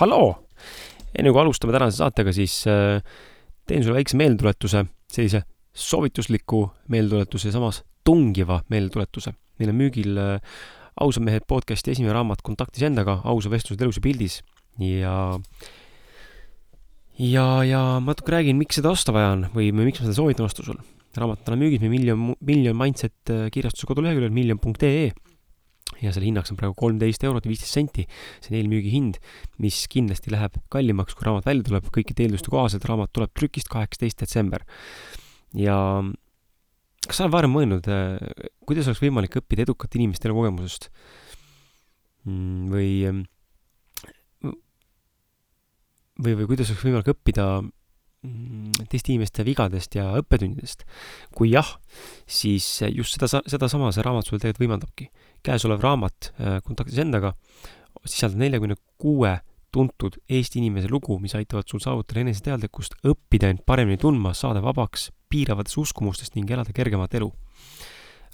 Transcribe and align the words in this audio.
halloo! 0.00 0.32
enne 1.14 1.30
kui 1.30 1.42
alustame 1.42 1.74
tänase 1.74 2.00
saatega, 2.00 2.32
siis 2.34 2.64
äh, 2.70 2.98
teen 3.68 3.84
sulle 3.84 4.00
väikse 4.00 4.18
meeldetuletuse, 4.18 4.84
sellise 5.10 5.44
soovitusliku 5.74 6.64
meeldetuletuse 6.90 7.50
ja 7.50 7.56
samas 7.56 7.82
tungiva 8.06 8.60
meeldetuletuse. 8.70 9.34
meil 9.58 9.70
on 9.70 9.78
müügil 9.78 10.18
äh, 10.18 10.56
ausad 11.00 11.22
mehed 11.26 11.46
podcasti 11.46 11.92
esimene 11.94 12.14
raamat 12.14 12.42
Kontaktis 12.42 12.82
endaga, 12.86 13.20
ausa 13.24 13.50
vestlused 13.50 13.82
elus 13.82 14.00
ja 14.00 14.02
pildis 14.02 14.40
ja 14.82 15.14
ja, 17.18 17.46
ja 17.62 17.82
ma 18.02 18.10
natuke 18.10 18.34
räägin, 18.34 18.58
miks 18.58 18.80
seda 18.80 18.90
osta 18.90 19.14
vaja 19.14 19.32
on 19.36 19.46
või, 19.54 19.70
miks 19.76 20.02
ma 20.02 20.08
seda 20.08 20.18
soovitan 20.18 20.48
osta 20.48 20.66
sul. 20.66 20.80
raamat 21.14 21.48
on 21.48 21.60
müügis 21.62 21.82
meil 21.82 21.94
miljon, 21.94 22.34
miljon 22.42 22.78
mindset 22.78 23.30
äh, 23.30 23.46
kirjastuse 23.54 23.86
koduleheküljel 23.90 24.34
miljon.ee 24.34 25.12
ja 26.04 26.12
selle 26.14 26.28
hinnaks 26.28 26.52
on 26.52 26.60
praegu 26.60 26.76
kolmteist 26.78 27.24
eurot 27.26 27.46
ja 27.46 27.52
viisteist 27.52 27.78
senti. 27.78 28.06
see 28.40 28.52
on 28.52 28.58
eelmüügi 28.60 28.92
hind, 28.92 29.20
mis 29.62 29.84
kindlasti 29.90 30.32
läheb 30.34 30.58
kallimaks, 30.72 31.16
kui 31.16 31.26
raamat 31.26 31.48
välja 31.48 31.68
tuleb, 31.70 31.88
kõikide 31.94 32.26
eelduste 32.26 32.52
kohaselt 32.52 32.84
raamat 32.88 33.12
tuleb 33.16 33.32
trükist 33.36 33.72
kaheksateist 33.72 34.24
detsember. 34.24 34.64
ja 35.54 35.76
kas 37.04 37.18
sa 37.18 37.26
oled 37.26 37.34
varem 37.36 37.52
mõelnud, 37.54 37.88
äh, 37.92 38.18
kuidas 38.68 38.88
oleks 38.88 39.02
võimalik 39.04 39.38
õppida 39.40 39.66
edukate 39.66 40.00
inimeste 40.00 40.28
elukogemusest? 40.30 40.90
Mm, 42.24 42.70
või, 42.72 42.90
või, 46.16 46.36
või 46.38 46.46
kuidas 46.48 46.70
oleks 46.72 46.86
võimalik 46.86 47.10
õppida 47.12 47.48
mm, 47.60 48.86
teiste 48.88 49.12
inimeste 49.12 49.44
vigadest 49.44 49.98
ja 49.98 50.06
õppetundidest? 50.22 50.86
kui 51.36 51.52
jah, 51.52 51.74
siis 52.24 52.66
just 52.94 53.18
seda, 53.18 53.44
sedasama 53.44 53.92
see 53.92 54.06
raamat 54.06 54.28
sulle 54.28 54.40
tegelikult 54.40 54.64
võimaldabki 54.64 55.10
käesolev 55.44 55.82
raamat 55.84 56.30
äh, 56.34 56.60
Kontaktis 56.64 57.00
endaga 57.02 57.34
sisaldab 58.04 58.42
neljakümne 58.44 58.76
kuue 59.00 59.38
tuntud 59.74 60.20
Eesti 60.30 60.60
inimese 60.60 60.90
lugu, 60.90 61.16
mis 61.18 61.34
aitavad 61.34 61.66
sul 61.70 61.82
saavutada 61.82 62.22
eneseteadlikkust, 62.22 62.94
õppida 63.10 63.50
end 63.50 63.64
paremini 63.66 63.98
tundma, 64.00 64.34
saada 64.36 64.62
vabaks 64.62 65.08
piiravatest 65.32 65.80
uskumustest 65.82 66.38
ning 66.38 66.50
elada 66.50 66.74
kergemat 66.74 67.16
elu. 67.18 67.32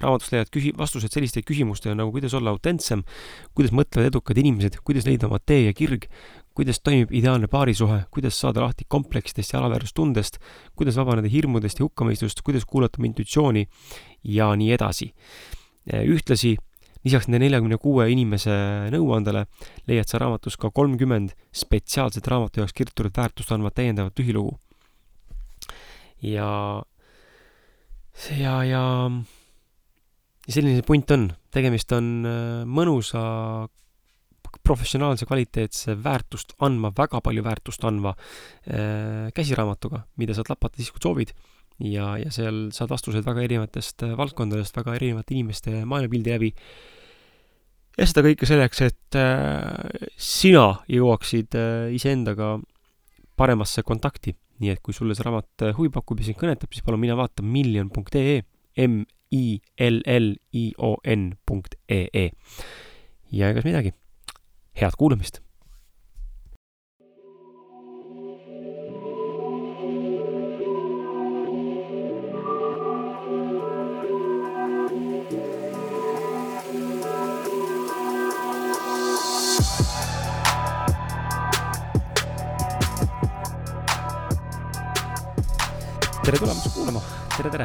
raamatust 0.00 0.33
leiad 0.33 0.48
küsi-, 0.48 0.72
vastused 0.77 1.12
sellistele 1.12 1.44
küsimustele 1.44 1.92
nagu 1.92 2.12
kuidas 2.12 2.33
olla 2.36 2.52
autentsem, 2.55 3.02
kuidas 3.52 3.72
mõtlevad 3.77 4.08
edukad 4.08 4.39
inimesed, 4.41 4.78
kuidas 4.84 5.05
leida 5.05 5.28
oma 5.28 5.36
tee 5.45 5.67
ja 5.67 5.74
kirg, 5.77 6.06
kuidas 6.56 6.80
toimib 6.80 7.12
ideaalne 7.12 7.50
paarisuhe, 7.52 7.98
kuidas 8.12 8.39
saada 8.41 8.64
lahti 8.64 8.86
kompleksidest 8.89 9.52
ja 9.52 9.61
alaväärtustundest, 9.61 10.41
kuidas 10.77 10.97
vabaneda 10.97 11.28
hirmudest 11.28 11.80
ja 11.80 11.84
hukkamõistust, 11.84 12.41
kuidas 12.45 12.64
kuulata 12.64 13.00
oma 13.00 13.11
intuitsiooni? 13.12 13.67
Ja 14.24 14.48
nii 14.56 14.72
edasi. 14.72 15.12
ühtlasi 15.91 16.56
lisaks 17.06 17.28
nende 17.28 17.46
neljakümne 17.46 17.78
kuue 17.80 18.08
inimese 18.12 18.52
nõuandele 18.92 19.46
leiad 19.88 20.10
sa 20.10 20.20
raamatus 20.20 20.58
ka 20.60 20.72
kolmkümmend 20.74 21.34
spetsiaalset 21.56 22.26
raamatu 22.28 22.60
jaoks 22.60 22.76
kirjutatud 22.76 23.12
väärtust 23.16 23.52
andvat 23.54 23.78
täiendavat 23.78 24.18
lühilugu. 24.20 24.58
ja, 26.22 26.82
ja, 28.36 28.54
ja, 28.64 28.84
ja 30.46 30.52
selline 30.52 30.80
see 30.80 30.86
punt 30.86 31.10
on, 31.16 31.30
tegemist 31.54 31.92
on 31.96 32.10
äh, 32.28 32.64
mõnusa 32.68 33.22
professionaalse 34.66 35.28
kvaliteetse 35.28 35.94
väärtust 36.02 36.56
andma, 36.66 36.90
väga 36.96 37.20
palju 37.24 37.44
väärtust 37.46 37.84
andva 37.86 38.12
äh, 38.16 39.30
käsiraamatuga, 39.34 40.04
mida 40.20 40.36
saad 40.36 40.50
lapata 40.52 40.80
siis, 40.80 40.90
kui 40.92 41.02
soovid 41.02 41.32
ja, 41.81 42.19
ja 42.20 42.31
seal 42.34 42.69
saad 42.75 42.91
vastused 42.92 43.25
väga 43.27 43.42
erinevatest 43.47 44.03
äh, 44.06 44.17
valdkondadest, 44.19 44.77
väga 44.77 44.95
erinevate 44.98 45.34
inimeste 45.36 45.84
maailmapildi 45.89 46.31
läbi. 46.34 46.50
ja 47.98 48.06
seda 48.09 48.23
kõike 48.27 48.47
selleks, 48.48 48.81
et 48.86 49.12
äh, 49.19 49.70
sina 50.20 50.67
jõuaksid 50.91 51.56
äh, 51.58 51.95
iseendaga 51.97 52.58
paremasse 53.41 53.83
kontakti. 53.86 54.36
nii 54.61 54.70
et 54.75 54.83
kui 54.84 54.92
sulle 54.92 55.14
see 55.17 55.25
raamat 55.25 55.73
huvi 55.78 55.89
pakub 55.89 56.19
ja 56.20 56.25
sind 56.28 56.36
kõnetab, 56.41 56.69
siis 56.75 56.84
palun 56.84 57.01
mine 57.01 57.17
vaata 57.17 57.41
miljon.ee, 57.42 58.42
M-I-L-L-I-O-N 58.84 59.63
punkt 61.48 61.73
E-E. 61.89 62.30
ja 63.33 63.48
egas 63.55 63.64
midagi, 63.64 63.90
head 64.77 64.95
kuulamist 65.01 65.40
tere 86.30 86.45
tulemast 86.45 86.68
kuulama, 86.70 87.01
tere, 87.35 87.51
tere, 87.51 87.64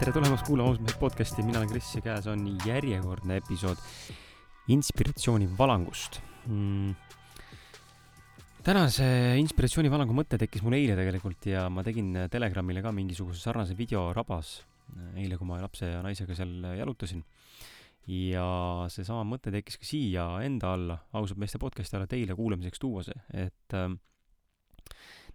tere 0.00 0.12
tulemast 0.14 0.46
kuulama 0.48 0.70
ausalt 0.70 0.86
mehed 0.86 0.96
podcasti, 0.96 1.42
mina 1.44 1.58
olen 1.60 1.68
Kris 1.68 1.90
ja 1.98 2.00
käes. 2.00 2.24
On 2.32 2.46
järjekordne 2.64 3.36
episood 3.42 3.82
inspiratsioonivalangust 4.72 6.16
mm.. 6.48 6.94
tänase 8.64 9.08
inspiratsioonivalangu 9.42 10.16
mõte 10.16 10.40
tekkis 10.40 10.64
mul 10.64 10.78
eile 10.78 10.96
tegelikult 10.96 11.50
ja 11.50 11.66
ma 11.68 11.84
tegin 11.84 12.14
Telegramile 12.32 12.80
ka 12.86 12.94
mingisuguse 12.96 13.42
sarnase 13.42 13.76
video 13.76 14.06
rabas 14.16 14.62
eile, 15.12 15.36
kui 15.36 15.50
ma 15.50 15.60
lapse 15.60 15.92
ja 15.92 16.00
naisega 16.06 16.38
seal 16.40 16.70
jalutasin. 16.80 17.20
ja 18.08 18.48
seesama 18.96 19.28
mõte 19.28 19.52
tekkis 19.52 19.76
ka 19.76 19.90
siia 19.92 20.30
enda 20.46 20.72
alla, 20.72 21.02
ausalt 21.12 21.44
meeste 21.44 21.60
podcasti 21.60 22.00
alla 22.00 22.08
teile 22.08 22.38
kuulamiseks 22.38 22.80
tuua 22.80 23.04
see, 23.04 23.26
et 23.44 23.76
äh, 23.76 23.90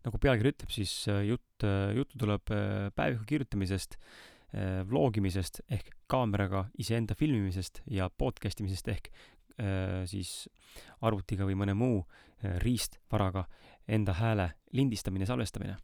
nagu 0.06 0.22
pealkiri 0.22 0.54
ütleb, 0.56 0.74
siis 0.74 0.94
äh, 1.12 1.24
jutt, 1.30 1.66
äh, 1.66 1.94
juttu 1.98 2.20
tuleb 2.22 2.54
äh, 2.54 2.90
päeviku 2.98 3.28
kirjutamisest, 3.36 3.98
vlogimisest 4.52 5.62
ehk 5.72 5.94
kaameraga 6.12 6.66
iseenda 6.84 7.16
filmimisest 7.16 7.78
ja 7.88 8.10
podcast 8.12 8.60
imisest 8.60 8.90
ehk 8.92 9.06
siis 10.12 10.32
arvutiga 11.08 11.46
või 11.48 11.56
mõne 11.56 11.72
muu 11.72 12.02
riistvaraga 12.60 13.46
enda 13.88 14.18
hääle 14.18 14.50
lindistamine, 14.76 15.24
salvestamine. 15.30 15.78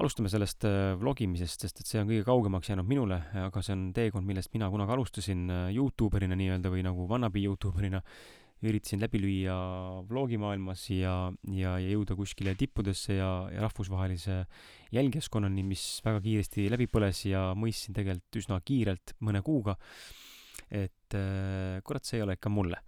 alustame 0.00 0.32
sellest 0.32 0.64
vlogimisest, 1.02 1.66
sest 1.66 1.82
et 1.82 1.86
see 1.86 2.00
on 2.00 2.08
kõige 2.08 2.24
kaugemaks 2.24 2.72
jäänud 2.72 2.88
minule, 2.88 3.20
aga 3.44 3.62
see 3.62 3.76
on 3.76 3.84
teekond, 3.92 4.24
millest 4.24 4.54
mina 4.56 4.70
kunagi 4.72 4.96
alustasin 4.96 5.44
Youtuberina 5.76 6.40
nii-öelda 6.40 6.72
või 6.72 6.86
nagu 6.88 7.04
wannabe 7.12 7.44
Youtuberina 7.44 8.00
üritasin 8.70 9.02
läbi 9.02 9.20
lüüa 9.22 9.54
vlogimaailmas 10.08 10.86
ja, 10.92 11.14
ja, 11.52 11.76
ja 11.80 11.94
jõuda 11.94 12.16
kuskile 12.18 12.54
tippudesse 12.58 13.18
ja, 13.18 13.30
ja 13.52 13.64
rahvusvahelise 13.64 14.42
jälgijaskonnani, 14.94 15.64
mis 15.66 15.84
väga 16.04 16.22
kiiresti 16.24 16.68
läbi 16.72 16.88
põles 16.90 17.24
ja 17.28 17.50
mõistsin 17.58 17.96
tegelikult 17.96 18.40
üsna 18.40 18.60
kiirelt, 18.64 19.16
mõne 19.24 19.42
kuuga, 19.44 19.76
et 20.70 21.16
äh, 21.18 21.80
kurat, 21.86 22.06
see 22.06 22.18
ei 22.20 22.24
ole 22.26 22.38
ikka 22.38 22.52
mulle. 22.52 22.80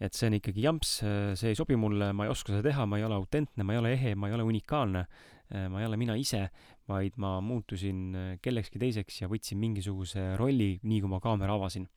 et 0.00 0.14
see 0.14 0.28
on 0.30 0.36
ikkagi 0.38 0.62
jamps, 0.62 0.90
see 1.38 1.50
ei 1.50 1.58
sobi 1.58 1.76
mulle, 1.76 2.12
ma 2.14 2.26
ei 2.26 2.30
oska 2.30 2.52
seda 2.54 2.62
teha, 2.68 2.86
ma 2.86 3.00
ei 3.00 3.06
ole 3.06 3.16
autentne, 3.18 3.64
ma 3.66 3.74
ei 3.74 3.80
ole 3.80 3.92
ehe, 3.96 4.14
ma 4.14 4.28
ei 4.30 4.36
ole 4.36 4.46
unikaalne, 4.46 5.04
äh, 5.50 5.66
ma 5.70 5.82
ei 5.82 5.88
ole 5.88 5.98
mina 6.00 6.14
ise, 6.18 6.46
vaid 6.88 7.18
ma 7.20 7.38
muutusin 7.44 8.04
äh, 8.14 8.28
kellekski 8.42 8.80
teiseks 8.80 9.22
ja 9.24 9.30
võtsin 9.30 9.58
mingisuguse 9.60 10.34
rolli, 10.38 10.76
nii 10.82 11.02
kui 11.02 11.10
ma 11.10 11.20
kaamera 11.24 11.58
avasin 11.58 11.88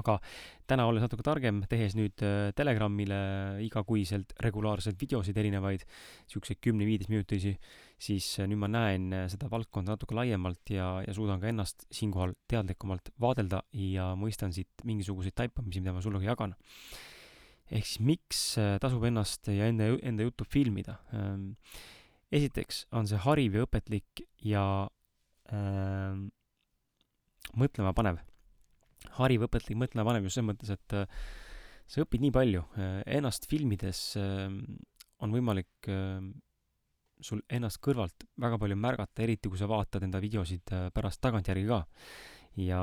aga 0.00 0.16
täna, 0.68 0.86
olles 0.88 1.04
natuke 1.04 1.24
targem, 1.24 1.62
tehes 1.70 1.94
nüüd 1.96 2.22
äh, 2.24 2.50
Telegramile 2.56 3.18
igakuiselt 3.64 4.34
regulaarselt 4.44 5.00
videosid 5.00 5.38
erinevaid, 5.40 5.86
siukseid 6.30 6.60
kümne-viieteistminutilisi, 6.64 7.54
siis 8.02 8.28
äh, 8.42 8.48
nüüd 8.50 8.60
ma 8.60 8.70
näen 8.70 9.08
äh, 9.16 9.26
seda 9.32 9.48
valdkonda 9.52 9.96
natuke 9.96 10.18
laiemalt 10.18 10.74
ja, 10.74 10.90
ja 11.06 11.16
suudan 11.16 11.40
ka 11.42 11.50
ennast 11.52 11.86
siinkohal 11.94 12.36
teadlikumalt 12.50 13.12
vaadelda 13.22 13.62
ja 13.72 14.12
mõistan 14.18 14.54
siit 14.56 14.84
mingisuguseid 14.84 15.36
taipamisi, 15.38 15.84
mida 15.84 15.96
ma 15.96 16.04
ka 16.04 16.24
jagan. 16.26 16.56
ehk 17.70 17.86
siis 17.86 18.00
miks 18.00 18.40
tasub 18.80 19.04
ennast 19.04 19.48
ja 19.48 19.66
enda, 19.66 19.90
enda 20.02 20.22
juttu 20.22 20.44
filmida? 20.44 21.00
Ähm, 21.12 21.52
esiteks 22.30 22.86
on 22.92 23.06
see 23.06 23.18
hariv 23.22 23.56
ja 23.56 23.66
õpetlik 23.66 24.22
ja 24.44 24.64
äh, 25.50 26.14
mõtlema 27.56 27.94
panev 27.96 28.20
hariv, 29.18 29.46
õpetlik, 29.46 29.78
mõtlema 29.80 30.10
panev 30.10 30.26
just 30.26 30.38
selles 30.38 30.50
mõttes, 30.50 30.72
et 30.74 30.96
äh, 30.96 31.24
sa 31.86 32.04
õpid 32.04 32.24
nii 32.24 32.34
palju. 32.34 32.62
Äh, 32.76 33.00
ennast 33.18 33.48
filmides 33.50 34.02
äh, 34.20 34.46
on 35.24 35.32
võimalik 35.32 35.88
sul 37.24 37.40
ennast 37.48 37.80
kõrvalt 37.80 38.26
väga 38.42 38.58
palju 38.60 38.76
märgata, 38.76 39.22
eriti 39.24 39.48
kui 39.48 39.56
sa 39.56 39.68
vaatad 39.70 40.04
enda 40.04 40.20
videosid 40.20 40.68
pärast 40.92 41.22
tagantjärgi 41.24 41.64
ka. 41.70 41.78
ja, 42.60 42.80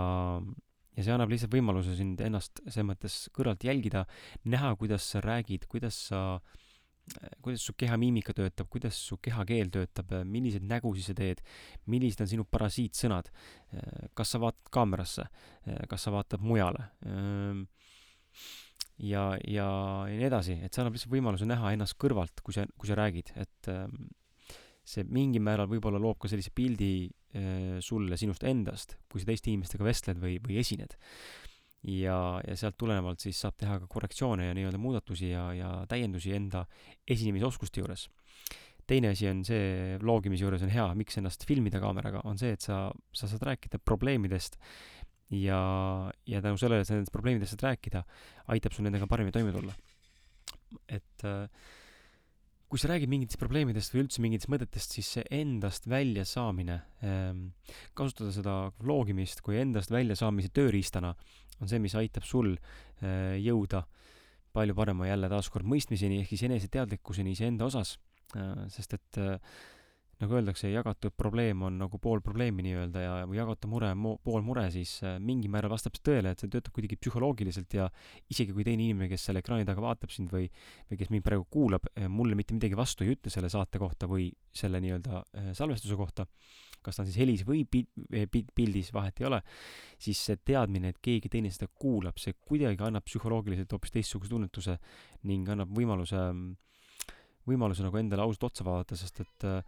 ja 0.97 1.05
see 1.05 1.13
annab 1.13 1.29
lihtsalt 1.29 1.53
võimaluse 1.53 1.93
sind 1.99 2.23
ennast 2.25 2.63
selles 2.63 2.87
mõttes 2.89 3.19
kõrvalt 3.37 3.61
jälgida, 3.61 4.07
näha, 4.49 4.73
kuidas 4.81 5.05
sa 5.13 5.21
räägid, 5.21 5.67
kuidas 5.69 5.99
sa 6.09 6.23
äh, 6.39 6.62
kuidas 7.43 7.65
su 7.67 7.75
kehamiimika 7.77 8.33
töötab, 8.35 8.69
kuidas 8.71 8.97
su 9.09 9.17
kehakeel 9.23 9.71
töötab, 9.73 10.13
milliseid 10.29 10.65
nägusid 10.69 11.09
sa 11.09 11.15
teed, 11.17 11.43
millised 11.91 12.23
on 12.23 12.31
sinu 12.31 12.45
parasiitsõnad, 12.47 13.29
kas 14.15 14.33
sa 14.33 14.41
vaatad 14.43 14.71
kaamerasse, 14.73 15.27
kas 15.91 16.07
sa 16.07 16.13
vaatad 16.15 16.43
mujale. 16.43 16.87
ja, 19.03 19.23
ja, 19.47 19.67
ja 20.07 20.17
nii 20.17 20.27
edasi, 20.29 20.57
et 20.63 20.73
see 20.73 20.83
annab 20.83 20.95
lihtsalt 20.95 21.13
võimaluse 21.13 21.47
näha 21.49 21.73
ennast 21.75 21.97
kõrvalt, 21.99 22.43
kui 22.45 22.55
sa, 22.55 22.65
kui 22.77 22.89
sa 22.89 22.97
räägid, 22.97 23.33
et 23.41 23.71
ähm, 23.73 24.07
see 24.83 25.05
mingil 25.07 25.43
määral 25.43 25.69
võib-olla 25.71 25.99
loob 26.01 26.19
ka 26.21 26.31
sellise 26.31 26.53
pildi 26.55 26.93
äh, 27.07 27.79
sulle 27.83 28.19
sinust 28.19 28.43
endast, 28.47 28.97
kui 29.11 29.23
sa 29.23 29.29
teiste 29.31 29.51
inimestega 29.51 29.87
vestled 29.87 30.21
või, 30.23 30.37
või 30.43 30.59
esined. 30.61 30.95
Ja, 31.83 32.17
ja 32.47 32.55
sealt 32.59 32.77
tulenevalt 32.79 33.23
siis 33.23 33.39
saab 33.43 33.57
teha 33.59 33.77
ka 33.81 33.89
korrektsioone 33.91 34.47
ja 34.47 34.55
nii-öelda 34.57 34.79
muudatusi 34.81 35.31
ja, 35.33 35.47
ja 35.57 35.71
täiendusi 35.89 36.33
enda 36.35 36.65
esinemisoskuste 37.07 37.83
juures. 37.83 38.09
teine 38.87 39.13
asi 39.13 39.29
on 39.29 39.45
see, 39.47 39.97
vlogimise 40.01 40.43
juures 40.43 40.63
on 40.65 40.71
hea, 40.71 40.87
miks 40.99 41.17
ennast 41.17 41.45
filmida 41.47 41.79
kaameraga, 41.79 42.21
on 42.27 42.37
see, 42.39 42.51
et 42.55 42.61
sa, 42.61 42.89
sa 43.15 43.29
saad 43.31 43.45
rääkida 43.47 43.79
probleemidest 43.79 44.57
ja, 45.31 45.59
ja 46.27 46.41
tänu 46.43 46.59
sellele, 46.59 46.83
et 46.83 46.89
sa 46.89 46.97
nendest 46.97 47.13
probleemidest 47.15 47.55
saad 47.55 47.63
rääkida, 47.69 48.03
aitab 48.51 48.75
sul 48.75 48.87
nendega 48.87 49.07
paremini 49.07 49.35
toime 49.35 49.55
tulla. 49.55 49.75
et 50.89 51.23
äh, 51.23 51.47
kui 52.73 52.81
sa 52.81 52.89
räägid 52.89 53.11
mingitest 53.11 53.37
probleemidest 53.37 53.93
või 53.93 54.01
üldse 54.01 54.21
mingitest 54.23 54.49
mõtetest, 54.49 54.95
siis 54.95 55.11
see 55.15 55.23
endast 55.37 55.85
väljasaamine 55.85 56.79
ähm,, 57.05 57.43
kasutada 57.93 58.31
seda 58.33 58.55
vlogimist 58.81 59.43
kui 59.45 59.59
endast 59.61 59.93
väljasaamise 59.93 60.49
tööriistana, 60.57 61.11
on 61.63 61.71
see, 61.71 61.81
mis 61.83 61.95
aitab 61.99 62.27
sul 62.27 62.53
äh, 62.53 63.35
jõuda 63.41 63.85
palju 64.53 64.75
parema 64.77 65.09
jälle 65.09 65.29
taaskord 65.31 65.65
mõistmiseni 65.65 66.21
ehk 66.21 66.33
siis 66.33 66.45
eneseteadlikkuseni 66.49 67.33
iseenda 67.33 67.69
osas 67.69 67.97
äh,, 68.37 68.67
sest 68.73 68.99
et 68.99 69.21
äh, 69.21 69.39
nagu 70.23 70.37
öeldakse, 70.37 70.69
jagatud 70.71 71.15
probleem 71.17 71.63
on 71.67 71.79
nagu 71.81 71.97
pool 71.99 72.21
probleemi 72.23 72.63
nii-öelda 72.63 73.01
ja, 73.01 73.13
või 73.27 73.39
jagatu 73.39 73.67
mure 73.71 73.89
on 73.91 74.03
pool 74.23 74.43
mure, 74.45 74.65
siis 74.71 74.93
mingil 75.19 75.51
määral 75.51 75.73
vastab 75.73 75.97
see 75.97 76.05
tõele, 76.05 76.31
et 76.31 76.43
see 76.43 76.51
töötab 76.53 76.75
kuidagi 76.75 76.99
psühholoogiliselt 77.01 77.75
ja 77.75 77.89
isegi 78.31 78.55
kui 78.55 78.63
teine 78.63 78.85
inimene, 78.85 79.09
kes 79.11 79.25
selle 79.27 79.41
ekraani 79.43 79.67
taga 79.67 79.83
vaatab 79.83 80.13
sind 80.13 80.31
või, 80.31 80.47
või 80.91 81.01
kes 81.01 81.11
mind 81.11 81.25
praegu 81.25 81.47
kuulab, 81.51 81.89
mulle 82.13 82.37
mitte 82.39 82.55
midagi 82.55 82.77
vastu 82.79 83.03
ei 83.03 83.17
ütle 83.17 83.33
selle 83.33 83.51
saate 83.51 83.81
kohta 83.81 84.07
või 84.07 84.29
selle 84.55 84.79
nii-öelda 84.85 85.23
salvestuse 85.57 85.97
kohta, 85.99 86.27
kas 86.85 86.97
ta 86.97 87.03
on 87.03 87.09
siis 87.09 87.19
helis 87.21 87.45
või 87.47 87.63
pi-, 87.69 87.87
pildis, 88.55 88.91
vahet 88.95 89.21
ei 89.21 89.29
ole, 89.29 89.39
siis 90.01 90.19
see 90.27 90.39
teadmine, 90.45 90.93
et 90.93 90.99
keegi 91.03 91.31
teine 91.31 91.51
seda 91.53 91.69
kuulab, 91.69 92.19
see 92.21 92.35
kuidagi 92.39 92.83
annab 92.85 93.05
psühholoogiliselt 93.07 93.71
hoopis 93.73 93.95
teistsuguse 93.95 94.33
tunnetuse 94.33 94.77
ning 95.29 95.49
annab 95.53 95.71
võimaluse, 95.75 96.21
võimaluse 97.49 97.85
nagu 97.85 97.99
endale 98.01 98.25
ausalt 98.25 98.51
otsa 98.51 98.67
vaadata, 98.67 98.99
sest 98.99 99.23
et 99.23 99.47
äh, 99.49 99.61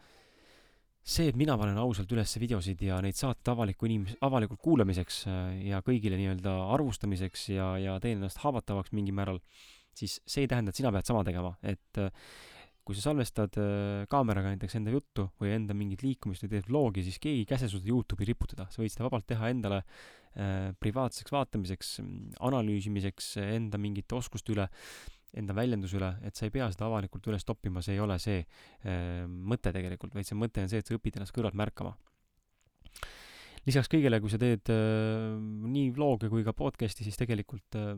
see, 1.05 1.29
et 1.29 1.37
mina 1.37 1.57
panen 1.59 1.77
ausalt 1.77 2.11
üles 2.15 2.33
videosid 2.41 2.81
ja 2.87 2.97
neid 3.03 3.17
saateid 3.19 3.53
avaliku 3.53 3.89
inimes-, 3.89 4.17
avalikult 4.25 4.63
kuulamiseks 4.63 5.21
äh, 5.29 5.45
ja 5.69 5.83
kõigile 5.85 6.17
nii-öelda 6.19 6.57
arvustamiseks 6.75 7.49
ja, 7.53 7.69
ja 7.81 7.99
teen 8.03 8.19
ennast 8.19 8.41
haavatavaks 8.43 8.95
mingil 8.97 9.17
määral, 9.17 9.39
siis 9.95 10.19
see 10.25 10.45
ei 10.45 10.51
tähenda, 10.51 10.73
et 10.73 10.81
sina 10.81 10.91
pead 10.95 11.07
sama 11.07 11.23
tegema, 11.27 11.53
et 11.63 12.01
äh, 12.01 12.11
kui 12.85 12.97
sa 12.97 13.07
salvestad 13.07 13.57
äh, 13.57 14.03
kaameraga 14.11 14.51
näiteks 14.53 14.77
enda 14.77 14.93
juttu 14.93 15.27
või 15.41 15.55
enda 15.55 15.73
mingit 15.77 16.03
liikumist 16.05 16.45
või 16.45 16.53
teed 16.53 16.69
vlogi, 16.69 17.05
siis 17.07 17.17
keegi 17.21 17.41
ei 17.41 17.49
käsi 17.49 17.69
sul 17.71 17.81
seda 17.81 17.91
Youtube'i 17.91 18.29
riputada, 18.29 18.67
sa 18.69 18.83
võid 18.83 18.93
seda 18.93 19.07
vabalt 19.07 19.25
teha 19.31 19.49
endale 19.49 19.81
äh, 19.81 20.69
privaatseks 20.79 21.33
vaatamiseks, 21.33 21.95
analüüsimiseks, 22.45 23.35
enda 23.41 23.81
mingite 23.81 24.17
oskuste 24.19 24.53
üle 24.53 24.69
enda 25.35 25.55
väljenduse 25.55 25.97
üle, 25.99 26.11
et 26.25 26.37
sa 26.37 26.47
ei 26.47 26.53
pea 26.53 26.67
seda 26.71 26.87
avalikult 26.87 27.25
üles 27.31 27.43
toppima, 27.47 27.83
see 27.83 27.97
ei 27.97 28.03
ole 28.03 28.17
see 28.21 28.41
äh, 28.41 29.25
mõte 29.25 29.73
tegelikult, 29.75 30.15
vaid 30.15 30.27
see 30.27 30.37
mõte 30.39 30.63
on 30.63 30.71
see, 30.71 30.79
et 30.83 30.87
sa 30.87 30.95
õpid 30.95 31.19
ennast 31.19 31.35
kõrvalt 31.35 31.57
märkama. 31.59 31.95
lisaks 33.65 33.89
kõigele, 33.91 34.21
kui 34.21 34.31
sa 34.31 34.39
teed 34.39 34.69
äh, 34.71 35.33
nii 35.73 35.89
vlog'e 35.95 36.29
kui 36.31 36.45
ka 36.45 36.53
podcast'i, 36.53 37.03
siis 37.03 37.17
tegelikult 37.19 37.79
äh, 37.81 37.95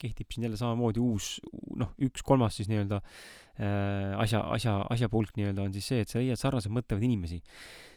kehtib 0.00 0.32
siin 0.32 0.48
jälle 0.48 0.60
samamoodi 0.60 1.02
uus, 1.02 1.38
noh, 1.78 1.94
üks 2.02 2.24
kolmas 2.26 2.58
siis 2.58 2.70
nii-öelda 2.70 3.00
äh, 3.00 4.14
asja, 4.20 4.44
asja, 4.56 4.78
asjapulk 4.90 5.36
nii-öelda 5.38 5.66
on 5.66 5.74
siis 5.76 5.90
see, 5.92 6.04
et 6.04 6.12
sa 6.12 6.22
leiad 6.22 6.40
sarnaselt 6.40 6.74
mõtlevaid 6.74 7.06
inimesi 7.06 7.42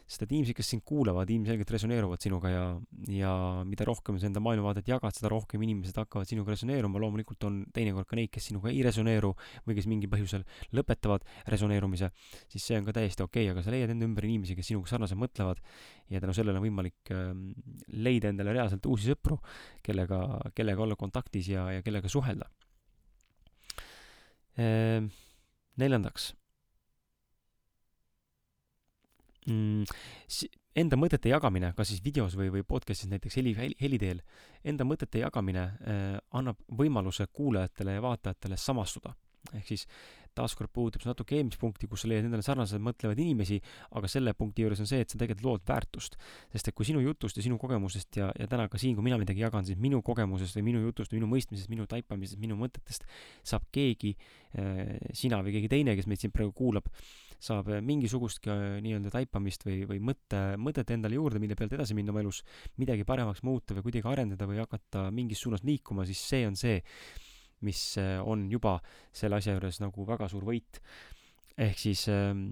sest 0.08 0.24
et 0.24 0.32
inimesed, 0.32 0.56
kes 0.56 0.70
sind 0.72 0.84
kuulavad, 0.88 1.28
ilmselgelt 1.34 1.72
resoneeruvad 1.74 2.24
sinuga 2.24 2.52
ja, 2.52 2.64
ja 3.12 3.32
mida 3.68 3.84
rohkem 3.88 4.16
sa 4.22 4.30
enda 4.30 4.40
maailmavaadet 4.44 4.88
jagad, 4.88 5.12
seda 5.18 5.32
rohkem 5.34 5.66
inimesed 5.66 6.00
hakkavad 6.00 6.30
sinuga 6.30 6.54
resoneeruma, 6.54 7.02
loomulikult 7.04 7.44
on 7.50 7.58
teinekord 7.76 8.08
ka 8.08 8.16
neid, 8.20 8.32
kes 8.32 8.48
sinuga 8.48 8.72
ei 8.72 8.80
resoneeru 8.88 9.34
või 9.68 9.76
kes 9.76 9.90
mingil 9.92 10.12
põhjusel 10.14 10.48
lõpetavad 10.80 11.28
resoneerumise, 11.52 12.10
siis 12.48 12.70
see 12.70 12.80
on 12.80 12.88
ka 12.88 12.96
täiesti 12.96 13.26
okei 13.26 13.50
okay,, 13.50 13.52
aga 13.52 13.66
sa 13.66 13.76
leiad 13.76 13.92
enda 13.92 14.08
ümber 14.08 14.30
inimesi, 14.30 14.56
kes 14.56 14.72
sinuga 14.72 14.94
sarnaselt 14.94 15.20
mõtlevad 15.20 15.60
ja 16.16 16.24
tänu 16.24 16.38
sellele 16.40 16.62
on 16.62 16.68
võimalik 16.70 17.12
äh, 17.12 17.36
leida 18.00 18.32
endale 18.32 18.56
reaalselt 18.56 18.88
uusi 18.88 19.12
sõpru, 19.12 19.42
kellega, 19.84 20.24
kellega 20.56 20.88
olla 20.88 20.96
kontaktis 20.96 21.52
ja, 21.52 21.68
ja 21.76 21.84
kellega 21.84 22.08
suhelda 22.12 22.48
äh,. 24.56 25.04
neljandaks 25.78 26.32
mm, 29.48 29.84
enda 30.78 31.00
mõtete 31.00 31.32
jagamine, 31.32 31.72
kas 31.78 31.92
siis 31.92 32.04
videos 32.06 32.36
või, 32.38 32.50
või 32.54 32.66
podcast'is 32.68 33.10
näiteks 33.12 33.40
heli, 33.40 33.54
heli, 33.58 33.78
heli 33.82 34.00
teel, 34.02 34.22
enda 34.68 34.86
mõtete 34.88 35.24
jagamine 35.24 35.64
äh, 35.64 36.04
annab 36.38 36.60
võimaluse 36.80 37.28
kuulajatele 37.34 37.98
ja 37.98 38.04
vaatajatele 38.06 38.58
samastuda. 38.62 39.16
ehk 39.56 39.68
siis 39.68 39.88
taaskord 40.38 40.72
puudutab 40.74 41.04
see 41.04 41.12
natuke 41.12 41.38
eelmist 41.38 41.60
punkti, 41.62 41.90
kus 41.90 42.06
sa 42.06 42.12
leiad 42.12 42.28
endale 42.28 42.46
sarnaselt 42.46 42.84
mõtlevaid 42.86 43.20
inimesi, 43.24 43.60
aga 43.98 44.10
selle 44.12 44.34
punkti 44.38 44.66
juures 44.66 44.82
on 44.84 44.90
see, 44.90 45.04
et 45.04 45.12
sa 45.12 45.20
tegelikult 45.20 45.48
lood 45.48 45.68
väärtust. 45.68 46.18
sest 46.54 46.72
et 46.72 46.78
kui 46.78 46.88
sinu 46.88 47.02
jutust 47.04 47.38
ja 47.38 47.46
sinu 47.46 47.60
kogemusest 47.62 48.22
ja, 48.22 48.32
ja 48.40 48.48
täna 48.50 48.68
ka 48.72 48.80
siin, 48.82 48.96
kui 48.96 49.06
mina 49.06 49.20
midagi 49.20 49.44
jagan, 49.44 49.66
siis 49.68 49.80
minu 49.82 50.02
kogemusest 50.06 50.58
või 50.60 50.70
minu 50.72 50.84
jutust 50.86 51.14
minu 51.18 51.30
mõistmisest, 51.32 51.70
minu 51.72 51.88
taipamisest, 51.90 52.40
minu 52.42 52.58
mõtetest 52.60 53.08
saab 53.46 53.68
keegi 53.74 54.14
äh,, 54.58 54.98
sina 55.18 55.42
või 55.44 55.58
keegi 55.58 55.72
teine, 55.72 55.96
kes 55.98 56.10
meid 56.10 56.22
siin 56.22 56.34
praegu 56.36 56.54
kuulab, 56.58 56.90
saab 57.44 57.70
äh, 57.72 57.82
mingisugustki 57.86 58.52
äh, 58.54 58.66
nii-öelda 58.86 59.14
taipamist 59.14 59.66
või, 59.68 59.82
või 59.90 60.02
mõtte, 60.12 60.42
mõtet 60.62 60.94
endale 60.96 61.20
juurde, 61.20 61.42
mille 61.44 61.58
pealt 61.58 61.78
edasi 61.78 61.98
minna 61.98 62.14
oma 62.14 62.24
elus, 62.24 62.44
midagi 62.82 63.06
paremaks 63.08 63.44
muuta 63.48 63.78
või 63.78 63.88
kuidagi 63.88 64.10
arendada 64.10 64.50
või 64.50 64.62
hakata 64.64 65.08
mingis 65.14 65.44
suunas 65.46 65.66
liikuma, 65.68 66.08
siis 66.10 66.22
see 66.22 66.46
on 66.50 66.58
see, 66.60 66.82
mis 67.66 67.82
äh, 68.02 68.18
on 68.22 68.48
juba 68.52 68.78
selle 69.16 69.40
asja 69.40 69.56
juures 69.56 69.82
nagu 69.84 70.08
väga 70.08 70.30
suur 70.32 70.46
võit. 70.48 70.82
ehk 71.58 71.80
siis 71.82 72.06
ähm, 72.14 72.52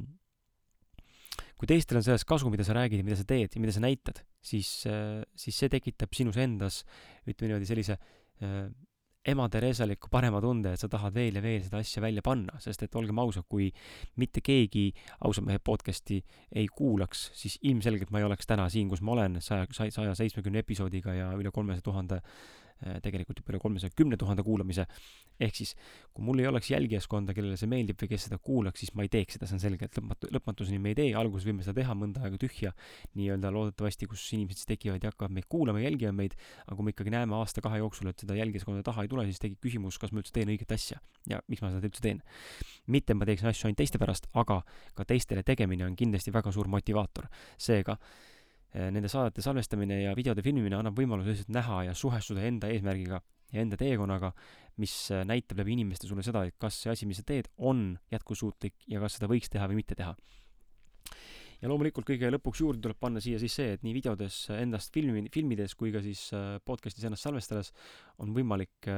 kui 1.55 1.69
teistel 1.69 1.99
on 1.99 2.05
sellest 2.05 2.27
kasu, 2.27 2.49
mida 2.49 2.65
sa 2.65 2.73
räägid 2.77 2.99
ja 2.99 3.05
mida 3.05 3.19
sa 3.19 3.27
teed 3.27 3.53
ja 3.53 3.61
mida 3.61 3.75
sa 3.75 3.83
näitad, 3.83 4.23
siis, 4.41 4.83
siis 5.39 5.55
see 5.55 5.69
tekitab 5.71 6.11
sinus 6.13 6.39
endas, 6.41 6.81
ütleme 7.23 7.53
niimoodi, 7.53 7.69
sellise 7.69 7.95
ema 9.25 9.47
Theresaliku 9.49 10.09
parema 10.11 10.41
tunde, 10.43 10.73
et 10.75 10.81
sa 10.81 10.89
tahad 10.91 11.15
veel 11.15 11.39
ja 11.39 11.43
veel 11.43 11.63
seda 11.65 11.79
asja 11.81 12.03
välja 12.03 12.21
panna, 12.25 12.59
sest 12.61 12.83
et 12.85 12.97
olgem 12.99 13.19
ausad, 13.23 13.47
kui 13.49 13.71
mitte 14.21 14.43
keegi 14.45 14.89
ausad 15.25 15.47
mehed 15.47 15.63
podcast'i 15.65 16.19
ei 16.51 16.67
kuulaks, 16.67 17.29
siis 17.37 17.57
ilmselgelt 17.63 18.13
ma 18.13 18.21
ei 18.21 18.27
oleks 18.27 18.49
täna 18.49 18.67
siin, 18.69 18.91
kus 18.91 19.01
ma 19.01 19.15
olen, 19.15 19.39
saja, 19.41 19.65
saja 19.71 20.13
seitsmekümne 20.17 20.61
episoodiga 20.61 21.15
ja 21.17 21.31
üle 21.39 21.53
kolmesaja 21.55 21.87
tuhande 21.87 22.21
Äh, 22.21 22.64
tegelikult 23.03 23.41
juba 23.41 23.53
üle 23.53 23.61
kolmesaja 23.61 23.93
kümne 23.95 24.17
tuhande 24.17 24.43
kuulamise. 24.45 24.85
ehk 25.39 25.55
siis, 25.57 25.73
kui 26.15 26.23
mul 26.23 26.39
ei 26.39 26.47
oleks 26.47 26.69
jälgijaskonda, 26.71 27.33
kellele 27.35 27.57
see 27.59 27.67
meeldib 27.67 27.99
või 27.99 28.07
kes 28.13 28.27
seda 28.29 28.37
kuulaks, 28.39 28.79
siis 28.79 28.93
ma 28.95 29.03
ei 29.03 29.09
teeks 29.11 29.35
seda, 29.35 29.49
see 29.49 29.57
on 29.57 29.63
selgelt 29.63 29.97
lõpmatu, 29.99 30.29
lõpmatuseni 30.31 30.79
me 30.79 30.93
ei 30.93 30.95
tee, 30.95 31.09
alguses 31.19 31.47
võime 31.49 31.65
seda 31.65 31.75
teha 31.81 31.95
mõnda 31.97 32.23
aega 32.23 32.39
tühja, 32.39 32.71
nii-öelda 33.19 33.51
loodetavasti, 33.51 34.07
kus 34.07 34.23
inimesed 34.37 34.61
siis 34.61 34.69
tekivad 34.69 35.03
ja 35.03 35.11
hakkavad 35.11 35.35
meid 35.35 35.49
kuulama, 35.51 35.81
jälgivad 35.83 36.15
meid, 36.15 36.37
aga 36.63 36.77
kui 36.77 36.87
me 36.87 36.95
ikkagi 36.95 37.11
näeme 37.11 37.35
aasta-kahe 37.35 37.81
jooksul, 37.81 38.13
et 38.13 38.23
seda 38.23 38.37
jälgijaskonda 38.39 38.85
taha 38.87 39.03
ei 39.03 39.11
tule, 39.11 39.27
siis 39.27 39.43
tekib 39.43 39.59
küsimus, 39.65 39.99
kas 39.99 40.15
ma 40.15 40.23
üldse 40.23 40.31
teen 40.35 40.53
õiget 40.55 40.71
asja 40.77 41.01
ja 41.29 41.41
miks 41.51 41.63
ma 41.65 41.73
seda 41.73 41.89
üldse 41.89 42.03
teen. 42.05 42.21
mitte 42.87 43.17
ma 43.17 43.27
teeksin 43.27 43.49
asju 43.49 43.67
ainult 43.67 43.81
teiste 43.81 43.99
pärast, 43.99 44.29
aga 44.33 44.61
ka 44.95 45.05
teistele 45.09 45.43
tegemine 45.43 45.87
on 45.87 45.95
kindlasti 45.99 46.33
väga 46.33 46.53
suur 46.55 46.69
motivaator. 46.71 47.27
seega 47.57 47.97
nende 48.75 49.07
saadete 49.11 49.43
salvestamine 49.45 50.01
ja 50.01 50.15
videode 50.17 50.43
filmimine 50.43 50.75
annab 50.75 50.97
võimaluse 50.99 51.31
lihtsalt 51.31 51.53
näha 51.55 51.83
ja 51.87 51.93
suhestuda 51.95 52.43
enda 52.43 52.67
eesmärgiga 52.73 53.21
ja 53.53 53.63
enda 53.63 53.77
teekonnaga, 53.79 54.31
mis 54.81 54.93
eh, 55.13 55.23
näitab 55.27 55.61
läbi 55.61 55.75
inimeste 55.77 56.09
sulle 56.09 56.25
seda, 56.25 56.45
et 56.47 56.57
kas 56.61 56.81
see 56.83 56.93
asi, 56.93 57.07
mis 57.09 57.21
sa 57.21 57.27
teed, 57.27 57.51
on 57.57 57.93
jätkusuutlik 58.13 58.87
ja 58.91 59.03
kas 59.03 59.19
seda 59.19 59.29
võiks 59.31 59.51
teha 59.51 59.69
või 59.71 59.81
mitte 59.81 59.97
teha. 59.97 60.15
ja 61.61 61.69
loomulikult 61.71 62.05
kõige 62.09 62.29
lõpuks 62.33 62.59
juurde 62.61 62.81
tuleb 62.83 62.97
panna 62.99 63.21
siia 63.23 63.39
siis 63.39 63.53
see, 63.57 63.77
et 63.77 63.85
nii 63.85 63.93
videodes 63.95 64.41
endast 64.57 64.91
filmi, 64.93 65.23
filmides 65.33 65.75
kui 65.79 65.93
ka 65.93 66.01
siis 66.03 66.27
eh, 66.35 66.57
podcast'is 66.65 67.07
ennast 67.07 67.27
salvestades 67.27 67.71
on 68.19 68.35
võimalik 68.35 68.89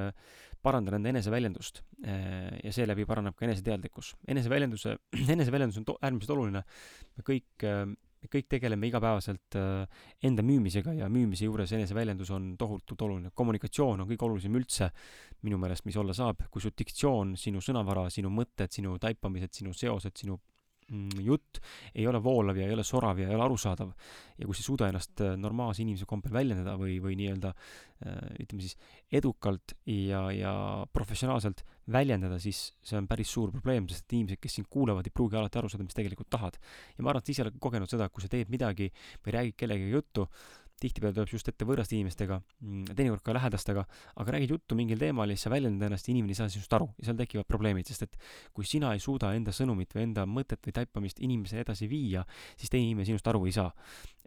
parandada 0.61 0.97
enda 0.97 1.11
eneseväljendust 1.13 1.83
ja 2.01 2.71
seeläbi 2.73 3.05
paraneb 3.07 3.35
ka 3.37 3.45
eneseteadlikkus. 3.45 4.15
eneseväljenduse, 4.27 4.97
eneseväljendus 5.35 5.79
on 5.83 5.87
äärmiselt 6.01 6.33
oluline. 6.33 6.63
me 7.17 7.25
kõik 7.25 7.67
kõik 8.31 8.49
tegeleme 8.51 8.89
igapäevaselt 8.89 9.57
äh, 9.59 10.03
enda 10.27 10.43
müümisega 10.45 10.93
ja 10.97 11.09
müümise 11.11 11.47
juures 11.47 11.71
eneseväljendus 11.77 12.31
on 12.35 12.51
tohutult 12.59 13.01
oluline. 13.07 13.31
kommunikatsioon 13.33 14.03
on 14.03 14.09
kõige 14.09 14.27
olulisem 14.27 14.59
üldse 14.59 14.91
minu 15.45 15.59
meelest, 15.61 15.85
mis 15.85 15.97
olla 15.97 16.15
saab, 16.17 16.47
kui 16.51 16.61
su 16.63 16.71
diktsioon, 16.77 17.35
sinu 17.37 17.61
sõnavara, 17.63 18.07
sinu 18.13 18.31
mõtted, 18.33 18.71
sinu 18.73 18.97
taipamised, 19.01 19.53
sinu 19.59 19.73
seosed, 19.77 20.15
sinu 20.17 20.37
mm, 20.89 21.21
jutt 21.25 21.61
ei 21.93 22.07
ole 22.09 22.21
voolav 22.23 22.57
ja 22.57 22.67
ei 22.67 22.75
ole 22.75 22.85
sorav 22.87 23.19
ja 23.21 23.29
ei 23.29 23.37
ole 23.37 23.45
arusaadav 23.45 23.93
ja 24.37 24.45
kui 24.45 24.55
sa 24.55 24.63
ei 24.63 24.69
suuda 24.69 24.91
ennast 24.91 25.23
äh, 25.25 25.37
normaalse 25.39 25.83
inimese 25.85 26.09
kombel 26.09 26.33
väljendada 26.35 26.77
või, 26.79 26.97
või 27.03 27.17
nii-öelda 27.21 27.53
äh, 27.53 28.21
ütleme 28.43 28.65
siis 28.65 28.77
edukalt 29.11 29.77
ja, 29.85 30.27
ja 30.33 30.53
professionaalselt 30.93 31.65
väljendada, 31.91 32.37
siis 32.43 32.59
see 32.83 32.97
on 32.99 33.07
päris 33.07 33.31
suur 33.31 33.51
probleem, 33.53 33.87
sest 33.87 34.05
et 34.05 34.17
inimesed, 34.17 34.41
kes 34.43 34.57
sind 34.59 34.69
kuulavad, 34.71 35.07
ei 35.07 35.13
pruugi 35.15 35.39
alati 35.39 35.61
aru 35.61 35.71
saada, 35.71 35.87
mis 35.87 35.95
tegelikult 35.97 36.29
tahad. 36.33 36.59
ja 36.97 37.03
ma 37.03 37.13
arvan, 37.13 37.23
et 37.23 37.29
sa 37.29 37.35
ise 37.35 37.45
oled 37.45 37.59
kogenud 37.63 37.91
seda, 37.91 38.09
kui 38.09 38.23
sa 38.23 38.31
teed 38.31 38.51
midagi 38.53 38.89
või 39.25 39.35
räägid 39.37 39.59
kellegagi 39.61 39.95
juttu, 39.95 40.27
tihtipeale 40.81 41.15
tuleb 41.15 41.31
just 41.33 41.47
ette 41.49 41.65
võõraste 41.65 41.95
inimestega, 41.97 42.37
mm, 42.61 42.95
teinekord 42.97 43.23
ka 43.25 43.33
lähedastega, 43.37 43.83
aga 44.21 44.35
räägid 44.35 44.53
juttu 44.53 44.77
mingil 44.77 44.99
teemal 45.01 45.29
ja 45.29 45.37
siis 45.37 45.47
sa 45.47 45.51
väljendad 45.53 45.87
ennast 45.89 46.07
ja 46.07 46.13
inimene 46.13 46.35
ei 46.35 46.39
saa 46.39 46.51
sinust 46.53 46.73
aru 46.77 46.89
ja 46.99 47.07
seal 47.09 47.17
tekivad 47.17 47.47
probleemid, 47.49 47.89
sest 47.89 48.05
et 48.05 48.19
kui 48.53 48.67
sina 48.67 48.93
ei 48.93 49.01
suuda 49.03 49.33
enda 49.37 49.53
sõnumit 49.55 49.95
või 49.95 50.05
enda 50.09 50.27
mõtet 50.29 50.61
või 50.67 50.75
taipamist 50.77 51.21
inimesele 51.25 51.65
edasi 51.65 51.89
viia, 51.89 52.23
siis 52.55 52.69
teine 52.69 52.91
inimene 52.91 53.09
sinust 53.09 53.27
aru 53.27 53.45
ei 53.47 53.55
saa. 53.57 53.71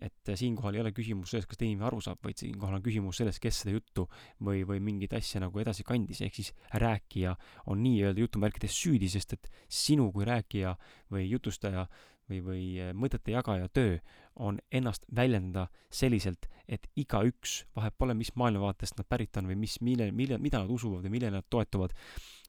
et 0.01 0.31
siinkohal 0.33 0.75
ei 0.75 0.81
ole 0.81 0.95
küsimus 0.97 1.29
selles, 1.29 1.45
kas 1.45 1.59
teine 1.61 1.75
inimene 1.75 1.87
aru 1.91 1.99
saab, 2.01 2.23
vaid 2.25 2.39
siinkohal 2.41 2.79
on 2.79 2.83
küsimus 2.83 3.19
selles, 3.21 3.37
kes 3.39 3.59
seda 3.61 3.75
juttu 3.75 4.07
või, 4.41 4.63
või 4.65 4.81
mingit 4.81 5.13
asja 5.13 5.43
nagu 5.45 5.61
edasi 5.61 5.85
kandis, 5.85 6.23
ehk 6.25 6.39
siis 6.39 6.55
rääkija 6.73 7.35
on 7.69 7.83
nii-öelda 7.85 8.25
jutumärkides 8.25 8.73
süüdi, 8.73 9.11
sest 9.13 9.37
et 9.37 9.51
sinu 9.69 10.09
kui 10.15 10.25
rääkija 10.25 10.73
või 11.13 11.27
jutustaja 11.29 11.85
või, 12.31 12.41
või 12.45 12.65
eh, 12.79 12.93
mõtete 12.97 13.35
jagaja 13.35 13.69
töö 13.75 13.99
on 14.41 14.61
ennast 14.73 15.05
väljendada 15.17 15.67
selliselt, 15.93 16.47
et 16.71 16.87
igaüks, 16.97 17.65
vahet 17.77 17.97
pole, 17.99 18.15
mis 18.15 18.31
maailmavaatest 18.39 19.01
nad 19.01 19.09
pärit 19.11 19.37
on 19.41 19.51
või 19.51 19.59
mis, 19.59 19.81
mille, 19.85 20.11
mille, 20.15 20.39
mida 20.39 20.63
nad 20.63 20.71
usuvad 20.71 21.03
või 21.05 21.17
millele 21.17 21.41
nad 21.41 21.49
toetuvad 21.51 21.93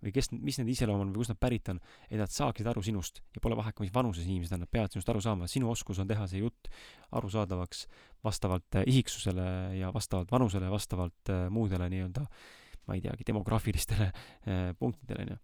või 0.01 0.13
kes, 0.13 0.31
mis 0.33 0.57
nende 0.59 0.73
iseloom 0.73 1.03
on 1.03 1.11
või 1.11 1.21
kust 1.21 1.33
nad 1.33 1.41
pärit 1.41 1.73
on, 1.73 1.81
et 2.07 2.21
nad 2.21 2.31
saaksid 2.31 2.69
aru 2.69 2.83
sinust 2.85 3.21
ja 3.35 3.41
pole 3.43 3.57
vahet 3.57 3.81
mis 3.81 3.93
vanuses 3.93 4.25
inimesed 4.27 4.55
on, 4.55 4.63
nad 4.65 4.71
peavad 4.71 4.93
sinust 4.93 5.09
aru 5.09 5.21
saama, 5.25 5.49
sinu 5.51 5.69
oskus 5.73 5.99
on 6.01 6.09
teha 6.09 6.27
see 6.29 6.43
jutt 6.43 6.71
arusaadavaks 7.17 7.85
vastavalt 8.23 8.79
eh, 8.79 8.87
isiksusele 8.93 9.47
ja 9.79 9.91
vastavalt 9.93 10.31
vanusele 10.31 10.69
vastavalt 10.71 11.33
äh, 11.33 11.47
muudele 11.49 11.89
nii-öelda 11.91 12.27
ma 12.87 12.97
ei 12.97 13.03
teagi, 13.03 13.25
demograafilistele 13.27 14.07
äh, 14.11 14.71
punktidele, 14.79 15.25
onju 15.27 15.37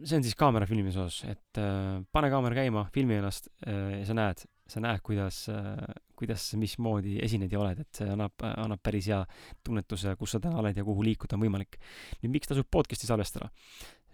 see 0.00 0.16
on 0.18 0.24
siis 0.24 0.36
kaamera 0.38 0.66
filmimise 0.68 1.02
osas, 1.02 1.20
et 1.28 1.60
äh, 1.60 2.00
pane 2.12 2.30
kaamera 2.32 2.62
käima, 2.62 2.86
filmi 2.94 3.18
ennast 3.18 3.50
äh, 3.66 3.98
ja 4.00 4.06
sa 4.08 4.16
näed, 4.16 4.44
sa 4.72 4.82
näed, 4.82 5.02
kuidas 5.04 5.44
äh,, 5.52 5.76
kuidas, 6.16 6.46
mismoodi 6.58 7.18
esined 7.24 7.52
ja 7.52 7.60
oled, 7.60 7.82
et 7.82 8.00
see 8.00 8.08
annab, 8.08 8.44
annab 8.46 8.80
päris 8.84 9.08
hea 9.10 9.20
tunnetuse, 9.66 10.14
kus 10.20 10.36
sa 10.36 10.40
täna 10.42 10.60
oled 10.62 10.76
ja 10.78 10.84
kuhu 10.86 11.04
liikuda 11.04 11.36
on 11.36 11.44
võimalik. 11.44 11.80
nüüd, 12.22 12.36
miks 12.38 12.50
tasub 12.50 12.68
podcast'i 12.70 13.10
salvestada? 13.10 13.50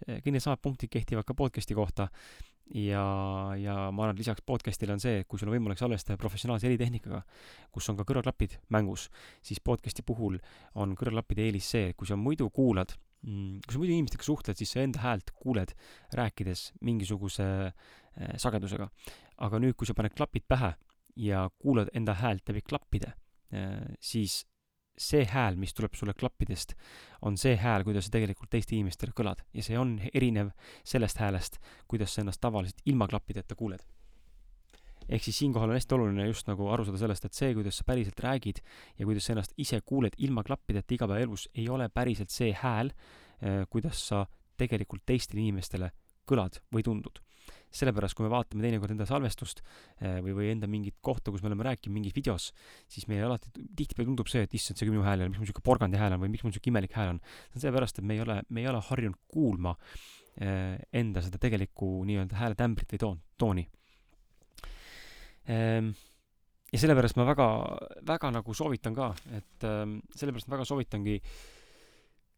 Äh, 0.07 0.19
kõik 0.19 0.35
needsamad 0.35 0.61
punktid 0.63 0.91
kehtivad 0.91 1.27
ka 1.27 1.37
podcast'i 1.37 1.77
kohta 1.77 2.09
ja, 2.75 3.03
ja 3.57 3.75
ma 3.91 4.05
arvan, 4.05 4.17
et 4.17 4.23
lisaks 4.23 4.43
podcast'ile 4.45 4.95
on 4.97 5.03
see, 5.03 5.23
kui 5.29 5.39
sul 5.39 5.49
on 5.49 5.57
võimalik 5.57 5.79
salvestada 5.81 6.19
professionaalse 6.21 6.67
helitehnikaga, 6.67 7.23
kus 7.73 7.89
on 7.89 7.97
ka 7.99 8.05
kõrvaklapid 8.09 8.59
mängus, 8.73 9.07
siis 9.45 9.61
podcast'i 9.63 10.05
puhul 10.05 10.41
on 10.75 10.97
kõrvaklappide 10.97 11.47
eelis 11.47 11.71
see, 11.71 11.93
kui 11.97 12.09
sa 12.09 12.19
muidu 12.19 12.49
kuulad 12.53 12.93
kui 13.23 13.73
sa 13.73 13.79
muidu 13.81 13.95
inimestega 13.95 14.23
suhtled, 14.23 14.59
siis 14.59 14.71
sa 14.73 14.83
enda 14.83 15.01
häält 15.03 15.33
kuuled 15.35 15.73
rääkides 16.15 16.69
mingisuguse 16.87 17.47
äh, 17.67 18.35
sagedusega. 18.39 18.89
aga 19.39 19.59
nüüd, 19.59 19.75
kui 19.79 19.87
sa 19.87 19.95
paned 19.95 20.15
klapid 20.15 20.47
pähe 20.47 20.73
ja 21.19 21.49
kuulad 21.59 21.91
enda 21.95 22.15
häält 22.19 22.47
läbi 22.49 22.61
klappide 22.61 23.13
äh,, 23.53 23.95
siis 23.99 24.45
see 24.99 25.23
hääl, 25.23 25.55
mis 25.55 25.71
tuleb 25.73 25.95
sulle 25.95 26.13
klappidest, 26.13 26.73
on 27.23 27.37
see 27.39 27.55
hääl, 27.55 27.85
kuidas 27.87 28.09
sa 28.09 28.15
tegelikult 28.17 28.51
teiste 28.51 28.75
inimestele 28.75 29.15
kõlad 29.15 29.45
ja 29.55 29.63
see 29.63 29.79
on 29.79 29.95
erinev 30.11 30.51
sellest 30.83 31.21
häälest, 31.23 31.59
kuidas 31.87 32.13
sa 32.13 32.23
ennast 32.23 32.43
tavaliselt 32.43 32.83
ilma 32.85 33.07
klappideta 33.07 33.55
kuuled 33.55 33.85
ehk 35.09 35.25
siis 35.25 35.39
siinkohal 35.41 35.71
on 35.71 35.77
hästi 35.77 35.95
oluline 35.97 36.27
just 36.27 36.49
nagu 36.49 36.67
aru 36.71 36.85
saada 36.87 37.01
sellest, 37.01 37.25
et 37.25 37.37
see, 37.37 37.53
kuidas 37.57 37.79
sa 37.79 37.85
päriselt 37.87 38.19
räägid 38.23 38.61
ja 38.99 39.07
kuidas 39.07 39.25
sa 39.25 39.33
ennast 39.33 39.55
ise 39.57 39.81
kuuled 39.85 40.17
ilma 40.25 40.43
klappideta 40.45 40.95
igapäevaelus, 40.95 41.47
ei 41.55 41.69
ole 41.69 41.89
päriselt 41.93 42.33
see 42.33 42.51
hääl, 42.53 42.93
eh, 43.41 43.63
kuidas 43.69 44.03
sa 44.11 44.25
tegelikult 44.59 45.05
teistele 45.07 45.41
inimestele 45.41 45.91
kõlad 46.29 46.61
või 46.73 46.85
tundud. 46.85 47.23
sellepärast, 47.73 48.15
kui 48.17 48.25
me 48.25 48.31
vaatame 48.33 48.63
teinekord 48.65 48.91
enda 48.93 49.05
salvestust 49.05 49.59
eh, 50.01 50.17
või, 50.25 50.33
või 50.37 50.47
enda 50.49 50.65
mingit 50.69 50.95
kohta, 51.05 51.29
kus 51.29 51.43
me 51.43 51.51
oleme 51.51 51.65
rääkinud 51.67 51.93
mingis 51.93 52.15
videos, 52.15 52.47
siis 52.89 53.05
meile 53.09 53.27
alati 53.27 53.51
tihtipeale 53.53 54.07
tundub 54.09 54.29
see, 54.29 54.41
et 54.45 54.53
issand, 54.57 54.77
see 54.77 54.89
minu 54.89 55.03
hääl 55.05 55.21
ja 55.21 55.27
miks 55.29 55.37
mul 55.37 55.45
niisugune 55.45 55.65
porgandi 55.65 56.01
hääl 56.01 56.15
on 56.15 56.23
või 56.23 56.31
miks 56.33 56.45
mul 56.45 56.53
niisugune 56.53 56.73
imelik 56.73 56.97
hääl 56.97 57.13
on. 57.13 57.19
see 57.49 57.59
on 57.59 57.65
sellepärast, 57.65 58.01
et 58.01 58.05
me 58.09 58.17
ei 58.17 58.23
ole, 58.25 58.39
me 58.49 58.63
ei 58.63 58.69
ole 58.69 58.81
harjunud 58.89 59.21
kuulma 59.29 59.75
eh, 60.41 60.77
enda 61.01 61.21
seda 61.25 61.41
tegelikku 61.41 61.91
nii-öelda 62.09 62.41
hääletämbrit 62.41 62.97
või 62.97 63.03
toon, 63.05 63.21
tooni 63.37 63.67
ja 65.47 66.79
sellepärast 66.79 67.17
ma 67.17 67.25
väga, 67.25 67.47
väga 68.07 68.31
nagu 68.35 68.53
soovitan 68.53 68.95
ka, 68.97 69.13
et 69.37 69.65
ehm, 69.65 69.99
sellepärast 70.15 70.49
ma 70.49 70.57
väga 70.57 70.67
soovitangi 70.69 71.15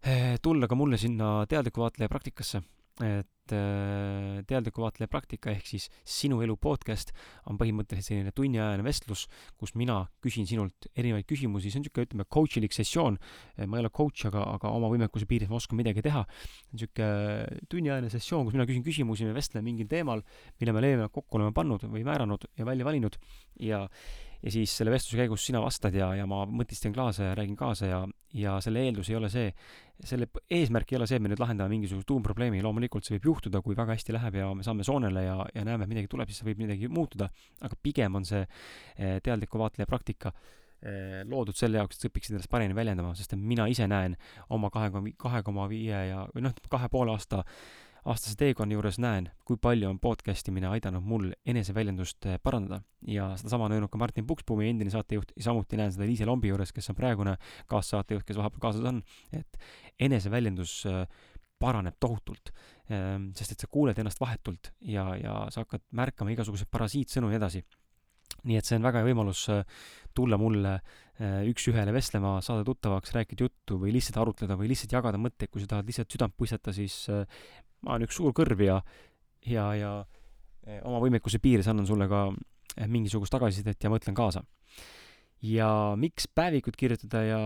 eh, 0.03 0.38
tulla 0.41 0.67
ka 0.67 0.77
mulle 0.79 1.00
sinna 1.01 1.41
teadliku 1.50 1.84
vaatleja 1.84 2.12
praktikasse, 2.12 2.62
et 3.00 3.29
et 3.51 4.45
teadliku 4.48 4.83
vaatleja 4.86 5.10
praktika 5.12 5.51
ehk 5.51 5.67
siis 5.67 5.88
Sinu 6.07 6.41
elu 6.43 6.55
podcast 6.62 7.12
on 7.50 7.60
põhimõtteliselt 7.60 8.12
selline 8.12 8.33
tunniajane 8.36 8.86
vestlus, 8.86 9.25
kus 9.60 9.74
mina 9.79 10.01
küsin 10.24 10.48
sinult 10.50 10.88
erinevaid 10.95 11.27
küsimusi, 11.29 11.71
see 11.71 11.81
on 11.81 11.86
niisugune, 11.86 12.07
ütleme, 12.07 12.27
coach'ilik 12.31 12.75
sessioon. 12.75 13.17
ma 13.65 13.77
ei 13.77 13.83
ole 13.83 13.91
coach, 13.93 14.25
aga, 14.29 14.43
aga 14.55 14.71
oma 14.71 14.89
võimekuse 14.93 15.27
piires 15.29 15.50
ma 15.50 15.60
oskan 15.60 15.79
midagi 15.79 16.03
teha. 16.05 16.24
niisugune 16.71 17.62
tunniajane 17.71 18.12
sessioon, 18.13 18.48
kus 18.48 18.57
mina 18.57 18.67
küsin 18.69 18.86
küsimusi, 18.86 19.27
me 19.27 19.36
vestleme 19.38 19.67
mingil 19.67 19.89
teemal, 19.91 20.24
mille 20.60 20.75
me 20.75 20.83
eelnevalt 20.88 21.15
kokku 21.15 21.39
oleme 21.39 21.55
pannud 21.55 21.88
või 21.91 22.05
määranud 22.07 22.48
ja 22.57 22.67
välja 22.67 22.88
valinud 22.88 23.17
ja 23.60 23.88
ja 24.41 24.51
siis 24.53 24.74
selle 24.77 24.93
vestluse 24.93 25.19
käigus 25.19 25.45
sina 25.45 25.62
vastad 25.62 25.95
ja, 25.95 26.12
ja 26.17 26.25
ma 26.29 26.43
mõtistan 26.50 26.93
kaasa 26.95 27.29
ja 27.29 27.36
räägin 27.38 27.57
kaasa 27.60 27.89
ja, 27.89 28.00
ja 28.38 28.55
selle 28.63 28.83
eeldus 28.86 29.12
ei 29.12 29.17
ole 29.19 29.29
see, 29.33 29.51
selle 30.07 30.27
eesmärk 30.50 30.93
ei 30.93 30.98
ole 30.98 31.07
see, 31.10 31.19
et 31.19 31.25
me 31.25 31.29
nüüd 31.31 31.41
lahendame 31.41 31.74
mingisuguse 31.75 32.07
tuumprobleemi, 32.10 32.62
loomulikult 32.65 33.05
see 33.05 33.17
võib 33.17 33.29
juhtuda, 33.31 33.62
kui 33.65 33.77
väga 33.77 33.98
hästi 33.98 34.15
läheb 34.17 34.39
ja 34.41 34.48
me 34.57 34.65
saame 34.65 34.86
soonele 34.88 35.27
ja, 35.27 35.38
ja 35.55 35.65
näeme, 35.67 35.86
et 35.86 35.93
midagi 35.93 36.10
tuleb, 36.12 36.31
siis 36.31 36.45
võib 36.48 36.63
midagi 36.63 36.89
muutuda, 36.91 37.29
aga 37.62 37.77
pigem 37.83 38.17
on 38.17 38.25
see 38.27 38.41
eh, 38.41 39.19
teadliku 39.24 39.62
vaatleja 39.62 39.89
praktika 39.89 40.33
eh, 40.33 41.21
loodud 41.29 41.57
selle 41.57 41.81
jaoks, 41.81 42.00
et 42.00 42.07
sa 42.07 42.12
õpiksid 42.12 42.38
ennast 42.38 42.51
paremini 42.51 42.77
väljendama, 42.77 43.13
sest 43.19 43.38
mina 43.38 43.69
ise 43.69 43.86
näen 43.91 44.17
oma 44.50 44.74
kahe 44.74 44.89
kahe 45.21 45.45
koma 45.45 45.69
viie 45.69 46.05
ja, 46.10 46.25
või 46.33 46.50
noh, 46.50 46.57
kahe 46.71 46.89
poole 46.89 47.13
aasta 47.13 47.45
aastase 48.10 48.38
teekonna 48.39 48.74
juures 48.74 48.98
näen, 49.01 49.27
kui 49.46 49.60
palju 49.62 49.89
on 49.91 50.00
podcast 50.01 50.48
imine 50.50 50.70
aidanud 50.72 51.05
mul 51.05 51.27
eneseväljendust 51.46 52.25
eh, 52.29 52.39
parandada. 52.43 52.81
Ja 53.08 53.31
sedasama 53.38 53.67
on 53.67 53.75
öelnud 53.77 53.91
ka 53.93 54.00
Martin 54.01 54.25
Pukspuu, 54.29 54.58
meie 54.58 54.72
endine 54.74 54.93
saatejuht, 54.93 55.36
samuti 55.41 55.77
näen 55.77 55.93
seda 55.93 56.08
Liise 56.10 56.25
Lombi 56.29 56.50
juures, 56.50 56.74
kes 56.74 56.89
on 56.93 56.98
praegune 56.98 57.36
kaassaatejuht, 57.70 58.25
kes 58.25 58.39
vahepeal 58.41 58.63
kaasas 58.63 58.88
on, 58.89 59.03
et 59.38 59.62
eneseväljendus 60.10 60.79
eh, 60.89 61.03
paraneb 61.62 62.00
tohutult, 62.01 62.50
ehm, 62.89 63.29
sest 63.38 63.53
et 63.53 63.62
sa 63.62 63.70
kuuled 63.70 64.00
ennast 64.01 64.22
vahetult 64.22 64.72
ja, 64.89 65.12
ja 65.22 65.36
sa 65.53 65.62
hakkad 65.62 65.84
märkama 65.93 66.34
igasuguseid 66.34 66.72
parasiitsõnu 66.74 67.29
ja 67.29 67.38
nii 67.38 67.41
edasi. 67.43 67.62
nii 68.50 68.58
et 68.58 68.65
see 68.65 68.79
on 68.79 68.86
väga 68.88 69.03
hea 69.03 69.12
võimalus 69.12 69.43
eh, 69.53 69.62
tulla 70.17 70.41
mulle 70.41 70.79
üks-ühele 71.22 71.91
vestlema, 71.93 72.39
saada 72.41 72.63
tuttavaks, 72.65 73.12
rääkida 73.13 73.46
juttu 73.46 73.75
või 73.77 73.91
lihtsalt 73.93 74.15
arutleda 74.17 74.55
või 74.58 74.72
lihtsalt 74.72 74.96
jagada 74.96 75.20
mõtteid, 75.22 75.51
kui 75.53 75.62
sa 75.62 75.67
tahad 75.70 75.86
lihtsalt 75.86 76.10
südant 76.10 76.34
puistata, 76.34 76.74
siis 76.74 76.96
ma 77.85 77.95
olen 77.95 78.07
üks 78.07 78.17
suur 78.19 78.33
kõrv 78.38 78.63
ja, 78.65 78.79
ja, 79.47 79.67
ja 79.77 79.91
eh, 80.67 80.79
oma 80.88 81.01
võimekuse 81.03 81.41
piires 81.43 81.69
annan 81.71 81.88
sulle 81.89 82.07
ka 82.11 82.27
eh, 82.31 82.88
mingisugust 82.88 83.33
tagasisidet 83.33 83.81
ja 83.81 83.91
mõtlen 83.93 84.17
kaasa. 84.17 84.43
ja 85.41 85.67
miks 85.97 86.27
päevikut 86.27 86.77
kirjutada 86.77 87.23
ja 87.25 87.41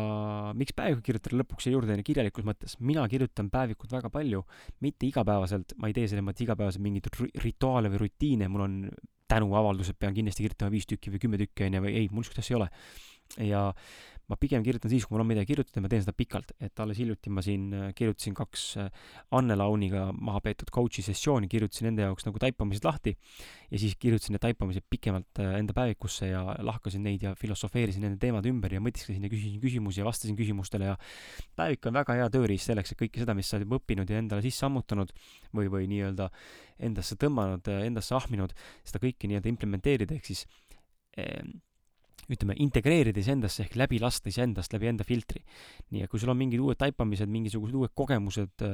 miks 0.57 0.75
päevikut 0.75 1.05
kirjutada 1.05 1.39
lõpuks 1.39 1.67
jäi 1.67 1.75
juurde 1.75 1.97
kirjalikus 2.03 2.47
mõttes. 2.47 2.77
mina 2.79 3.07
kirjutan 3.07 3.49
päevikut 3.49 3.91
väga 3.91 4.09
palju, 4.09 4.43
mitte 4.81 5.07
igapäevaselt, 5.07 5.77
ma 5.77 5.87
ei 5.87 5.93
tee 5.93 6.07
selles 6.07 6.25
mõttes 6.25 6.43
igapäevaselt 6.43 6.83
mingeid 6.83 7.07
rituaale 7.43 7.91
või 7.93 8.05
rutiine, 8.05 8.47
mul 8.51 8.67
on 8.67 8.81
tänuavaldused, 9.27 9.97
pean 9.99 10.13
kindlasti 10.13 10.43
kirjutama 10.45 10.71
viis 10.71 10.85
tükki 10.85 11.13
või 11.13 11.21
kümme 11.23 11.39
tükki, 11.41 11.65
onju, 11.65 11.81
või 11.81 11.95
ei, 11.97 12.09
mul 12.11 12.21
niisugust 12.21 12.43
asja 12.43 12.53
ei 12.53 12.59
ole. 12.59 12.67
ja 13.49 13.61
ma 14.29 14.37
pigem 14.41 14.63
kirjutan 14.65 14.89
siis, 14.89 15.05
kui 15.05 15.13
mul 15.13 15.23
on 15.23 15.29
midagi 15.29 15.51
kirjutada 15.53 15.83
ma 15.83 15.89
teen 15.91 16.01
seda 16.01 16.13
pikalt, 16.17 16.53
et 16.63 16.81
alles 16.81 16.97
hiljuti 17.01 17.31
ma 17.33 17.43
siin 17.45 17.67
äh, 17.75 17.89
kirjutasin 17.97 18.33
kaks 18.37 18.63
äh, 18.81 19.03
Anne 19.37 19.57
Launiga 19.57 20.07
maha 20.13 20.41
peetud 20.45 20.71
coach'i 20.73 21.03
sessiooni, 21.05 21.49
kirjutasin 21.51 21.91
enda 21.91 22.07
jaoks 22.07 22.25
nagu 22.25 22.41
taipamised 22.41 22.87
lahti 22.87 23.13
ja 23.13 23.81
siis 23.81 23.93
kirjutasin 24.01 24.35
need 24.35 24.43
taipamised 24.47 24.87
pikemalt 24.89 25.41
äh, 25.43 25.57
enda 25.59 25.75
päevikusse 25.77 26.31
ja 26.31 26.41
lahkasin 26.65 27.05
neid 27.05 27.25
ja 27.27 27.35
filosofeerisin 27.37 28.07
nende 28.07 28.19
teemade 28.21 28.49
ümber 28.49 28.73
ja 28.73 28.81
mõtisklesin 28.83 29.27
ja 29.27 29.31
küsisin 29.31 29.61
küsimusi 29.61 30.01
ja 30.01 30.07
vastasin 30.07 30.39
küsimustele 30.39 30.89
ja 30.93 30.97
päevik 31.59 31.85
on 31.85 31.99
väga 31.99 32.17
hea 32.21 32.31
tööriist 32.33 32.71
selleks, 32.71 32.95
et 32.95 33.01
kõike 33.03 33.21
seda, 33.21 33.37
mis 33.37 33.49
sa 33.51 33.59
oled 33.59 33.77
õppinud 33.77 34.09
ja 34.09 34.23
endale 34.23 34.45
sisse 34.45 34.65
ammutanud 34.65 35.13
või, 35.53 35.69
või 35.69 35.85
nii-öelda 35.91 36.31
endasse 36.85 37.17
tõmmanud, 37.19 37.69
endasse 37.85 38.17
ahminud, 38.17 38.57
seda 38.83 38.99
kõike 39.03 39.29
nii-öelda 39.29 39.53
implementeerida, 39.53 40.17
ehk 40.17 40.33
siis 40.33 40.43
eh, 41.17 41.45
ütleme, 42.31 42.55
integreerida 42.65 43.21
iseendasse 43.21 43.65
ehk 43.65 43.75
läbi 43.79 43.99
lasta 44.01 44.31
iseendast 44.31 44.73
läbi 44.73 44.89
enda 44.91 45.05
filtri. 45.07 45.43
nii 45.91 46.05
et 46.05 46.11
kui 46.11 46.21
sul 46.21 46.31
on 46.33 46.39
mingid 46.39 46.61
uued 46.61 46.79
taipamised, 46.81 47.29
mingisugused 47.29 47.75
uued 47.75 47.93
kogemused, 47.93 48.65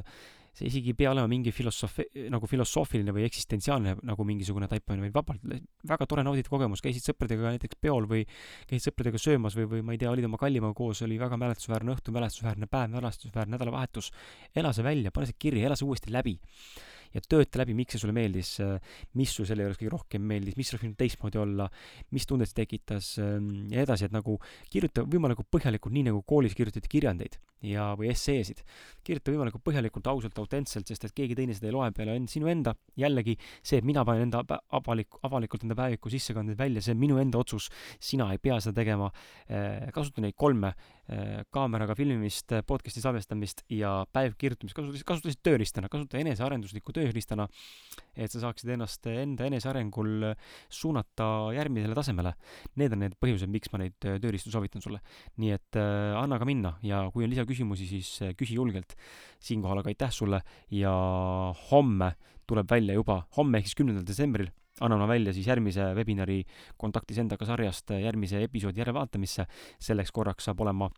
see 0.52 0.68
isegi 0.68 0.92
ei 0.92 0.98
pea 1.00 1.12
olema 1.14 1.30
mingi 1.32 1.52
filosoofi-, 1.56 2.28
nagu 2.32 2.48
filosoofiline 2.50 3.14
või 3.16 3.24
eksistentsiaalne 3.28 3.96
nagu 4.08 4.26
mingisugune 4.28 4.68
taipamine, 4.72 5.08
vaid 5.08 5.16
vabalt, 5.16 5.68
väga 5.88 6.08
tore 6.12 6.26
naudida 6.28 6.52
kogemus, 6.52 6.84
käisid 6.84 7.08
sõpradega 7.08 7.54
näiteks 7.56 7.80
peol 7.80 8.08
või 8.10 8.26
käisid 8.68 8.90
sõpradega 8.90 9.22
söömas 9.22 9.56
või, 9.56 9.70
või 9.72 9.86
ma 9.88 9.96
ei 9.96 10.02
tea, 10.02 10.12
olid 10.12 10.28
oma 10.28 10.40
kallimaga 10.42 10.76
koos, 10.76 11.04
oli 11.08 11.20
väga 11.22 11.40
mälestusväärne 11.40 11.96
õhtu, 11.96 12.16
mälestusväärne 12.16 12.68
päev, 12.72 12.92
mälestusväärne 12.98 13.56
nädalavahetus. 13.56 14.12
ela 14.56 14.74
see 14.76 14.84
välja, 14.84 15.12
pane 15.12 15.32
see 15.32 15.40
kirja, 15.40 15.70
ela 15.70 15.80
see 15.80 15.88
uuesti 15.88 16.12
läbi 16.12 16.36
ja 17.16 17.22
tööta 17.26 17.62
läbi, 17.62 17.76
miks 17.78 17.96
see 17.96 18.04
sulle 18.04 18.16
meeldis, 18.16 18.56
mis 19.20 19.34
sul 19.36 19.48
selle 19.50 19.66
juures 19.66 19.80
kõige 19.80 19.94
rohkem 19.94 20.26
meeldis, 20.28 20.58
mis 20.60 20.72
oleks 20.72 20.86
võinud 20.86 21.00
teistmoodi 21.00 21.42
olla, 21.42 21.68
mis 22.16 22.28
tundeid 22.30 22.52
see 22.52 22.62
tekitas 22.64 23.14
ähm, 23.22 23.52
ja 23.72 23.86
edasi, 23.86 24.08
et 24.08 24.16
nagu 24.16 24.38
kirjuta 24.72 25.06
võimalikult 25.08 25.50
põhjalikult, 25.52 25.96
nii 25.96 26.10
nagu 26.12 26.22
koolis 26.28 26.56
kirjutati 26.58 26.92
kirjandeid 26.92 27.38
ja, 27.68 27.92
või 27.98 28.12
esseesid. 28.12 28.64
kirjuta 29.04 29.34
võimalikult 29.34 29.64
põhjalikult, 29.66 30.08
ausalt, 30.08 30.38
autentselt, 30.42 30.88
sest 30.88 31.06
et 31.08 31.16
keegi 31.18 31.38
teine 31.38 31.56
seda 31.58 31.70
ei 31.70 31.76
loe 31.76 31.90
peale 31.96 32.18
sinu 32.32 32.50
enda, 32.52 32.74
jällegi 33.00 33.38
see, 33.62 33.80
et 33.80 33.88
mina 33.88 34.06
panen 34.08 34.30
enda 34.30 34.44
avalik, 34.78 35.20
avalikult 35.28 35.66
enda 35.66 35.78
päeviku 35.78 36.12
sissekandeid 36.14 36.60
välja, 36.60 36.84
see 36.84 36.96
on 36.96 37.02
minu 37.02 37.20
enda 37.22 37.42
otsus, 37.42 37.70
sina 38.02 38.32
ei 38.34 38.42
pea 38.42 38.60
seda 38.64 38.82
tegema, 38.82 39.12
äh, 39.50 39.90
kasuta 39.94 40.24
neid 40.24 40.38
kolme, 40.38 40.74
äh, 40.74 41.01
kaameraga 41.52 41.96
filmimist, 41.98 42.54
podcast'i 42.68 43.02
salvestamist 43.04 43.64
ja 43.72 44.06
päev 44.14 44.38
kirjutamist, 44.40 44.76
kasuta, 44.78 45.02
kasuta 45.08 45.30
lihtsalt 45.30 45.44
tööriistana, 45.48 45.90
kasuta 45.92 46.20
enesearenduslikku 46.22 46.94
tööriistana, 46.96 47.48
et 48.16 48.32
sa 48.32 48.44
saaksid 48.46 48.72
ennast 48.76 49.08
enda 49.12 49.48
enesearengul 49.50 50.32
suunata 50.72 51.28
järgmisele 51.56 51.98
tasemele. 51.98 52.34
Need 52.80 52.96
on 52.96 53.04
need 53.06 53.18
põhjused, 53.22 53.52
miks 53.52 53.74
ma 53.74 53.84
neid 53.84 53.98
tööriistu 54.00 54.54
soovitan 54.54 54.84
sulle. 54.84 55.02
nii 55.42 55.52
et 55.56 55.80
äh, 55.80 56.16
anna 56.20 56.40
ka 56.40 56.48
minna 56.48 56.76
ja 56.86 57.04
kui 57.14 57.26
on 57.26 57.32
lisaküsimusi, 57.34 57.88
siis 57.88 58.10
äh, 58.22 58.36
küsi 58.38 58.56
julgelt. 58.56 58.96
siinkohal 59.42 59.80
aga 59.82 59.90
aitäh 59.90 60.12
sulle 60.14 60.42
ja 60.70 60.92
homme 61.72 62.14
tuleb 62.48 62.70
välja 62.70 62.94
juba, 62.94 63.24
homme 63.38 63.58
ehk 63.58 63.70
siis 63.70 63.80
kümnendal 63.80 64.06
detsembril 64.06 64.52
annan 64.82 65.00
ma 65.00 65.08
välja 65.08 65.34
siis 65.34 65.48
järgmise 65.48 65.92
webinari 65.98 66.42
Kontaktis 66.78 67.22
endaga 67.22 67.46
sarjast 67.46 67.94
järgmise 68.02 68.44
episoodi 68.44 68.82
järelevaatamisse. 68.84 69.46
selleks 69.80 70.12
korraks 70.12 70.46
saab 70.50 70.62
olema 70.62 70.90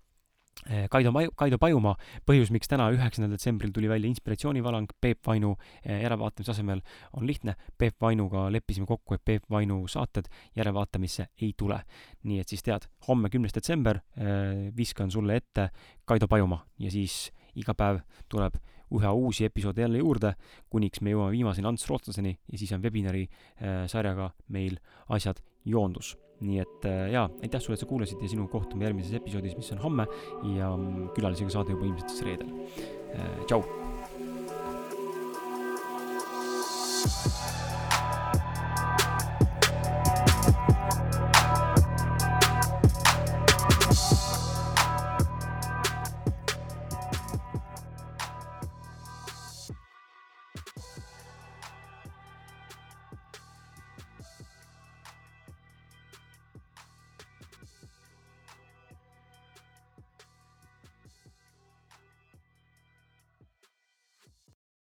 Eh, 0.70 0.88
Kaido 0.90 1.12
Maju, 1.12 1.32
Kaido 1.36 1.58
Pajumaa, 1.60 1.96
põhjus, 2.24 2.52
miks 2.54 2.70
täna, 2.72 2.86
üheksandal 2.94 3.34
detsembril 3.34 3.74
tuli 3.76 3.90
välja 3.92 4.08
inspiratsioonivalang 4.08 4.88
Peep 5.02 5.20
Vainu 5.28 5.58
eh, 5.82 5.98
järelevaatamise 6.06 6.54
asemel, 6.54 6.80
on 7.20 7.28
lihtne. 7.28 7.58
Peep 7.78 7.98
Vainuga 8.02 8.46
leppisime 8.54 8.88
kokku, 8.88 9.18
et 9.18 9.26
Peep 9.26 9.50
Vainu 9.52 9.82
saated 9.92 10.30
järelevaatamisse 10.56 11.28
ei 11.42 11.52
tule. 11.58 11.82
nii 12.24 12.40
et 12.40 12.48
siis 12.48 12.64
tead, 12.64 12.88
homme, 13.08 13.30
kümnes 13.30 13.52
detsember 13.56 14.00
eh, 14.16 14.70
viskan 14.78 15.12
sulle 15.12 15.36
ette 15.42 15.70
Kaido 16.06 16.28
Pajumaa 16.32 16.64
ja 16.80 16.92
siis 16.92 17.34
iga 17.56 17.76
päev 17.78 18.02
tuleb 18.30 18.58
üha 18.94 19.14
uusi 19.18 19.48
episoode 19.48 19.82
jälle 19.82 20.04
juurde, 20.04 20.36
kuniks 20.70 21.02
me 21.02 21.16
jõuame 21.16 21.34
viimaseni 21.34 21.68
Ants 21.68 21.88
Rootslaseni 21.90 22.36
ja 22.52 22.58
siis 22.62 22.76
on 22.76 22.84
webinari 22.84 23.24
sarjaga 23.90 24.30
meil 24.54 24.78
asjad 25.10 25.42
joondus 25.66 26.14
nii 26.44 26.60
et 26.64 26.88
äh, 26.90 27.06
jaa, 27.14 27.28
aitäh 27.44 27.62
sulle, 27.62 27.78
et 27.78 27.84
sa 27.84 27.90
kuulasid 27.90 28.22
ja 28.24 28.32
sinu 28.32 28.48
kohtume 28.52 28.88
järgmises 28.88 29.16
episoodis, 29.20 29.56
mis 29.60 29.72
on 29.76 29.84
homme 29.84 30.08
ja 30.56 30.72
mm, 30.76 31.14
külalisega 31.18 31.54
saade 31.54 31.76
juba 31.76 31.88
ilmselt 31.88 32.14
siis 32.14 32.28
reedel. 32.28 32.52
Äh, 33.16 33.46
tšau. 33.48 33.64